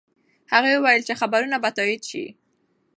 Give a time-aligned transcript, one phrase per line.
[0.51, 2.25] هغه وویل چې خبرونه به تایید شي.